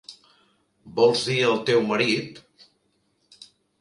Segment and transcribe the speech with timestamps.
[0.95, 2.41] Vols dir el teu marit?